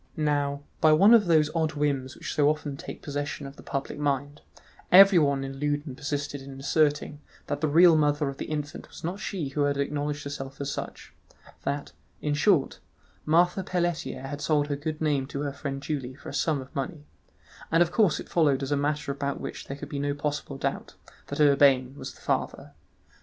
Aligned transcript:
Now, 0.17 0.63
by 0.79 0.93
one 0.93 1.13
of 1.13 1.27
those 1.27 1.51
odd 1.53 1.73
whims 1.73 2.15
which 2.15 2.33
so 2.33 2.49
often 2.49 2.75
take 2.75 3.03
possession 3.03 3.45
of 3.45 3.55
the 3.55 3.61
public 3.61 3.99
mind, 3.99 4.41
everyone 4.91 5.43
in 5.43 5.59
Loudun 5.59 5.93
persisted 5.95 6.41
in 6.41 6.59
asserting 6.59 7.21
that 7.45 7.61
the 7.61 7.67
real 7.67 7.95
mother 7.95 8.27
of 8.27 8.37
the 8.37 8.45
infant 8.47 8.89
was 8.89 9.03
not 9.03 9.19
she 9.19 9.49
who 9.49 9.61
had 9.65 9.77
acknowledged 9.77 10.23
herself 10.23 10.59
as 10.59 10.71
such—that, 10.71 11.91
in 12.19 12.33
short, 12.33 12.79
Marthe 13.27 13.63
Pelletier 13.63 14.23
had 14.23 14.41
sold 14.41 14.69
her 14.69 14.75
good 14.75 15.01
name 15.01 15.27
to 15.27 15.41
her 15.41 15.53
friend 15.53 15.83
Julie 15.83 16.15
for 16.15 16.29
a 16.29 16.33
sum 16.33 16.61
of 16.61 16.75
money; 16.75 17.05
and 17.71 17.83
of 17.83 17.91
course 17.91 18.19
it 18.19 18.27
followed 18.27 18.63
as 18.63 18.71
a 18.71 18.75
matter 18.75 19.11
about 19.11 19.39
which 19.39 19.67
there 19.67 19.77
could 19.77 19.89
be 19.89 19.99
no 19.99 20.15
possible 20.15 20.57
doubt, 20.57 20.95
that 21.27 21.39
Urbain 21.39 21.93
was 21.95 22.15
the 22.15 22.21
father. 22.21 22.73